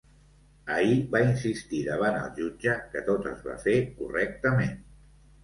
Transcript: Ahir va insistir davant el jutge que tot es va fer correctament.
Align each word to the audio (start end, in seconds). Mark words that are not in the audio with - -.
Ahir 0.77 0.95
va 1.11 1.19
insistir 1.25 1.81
davant 1.89 2.17
el 2.21 2.31
jutge 2.39 2.75
que 2.95 3.05
tot 3.11 3.29
es 3.35 3.45
va 3.51 3.59
fer 3.67 3.77
correctament. 4.01 4.75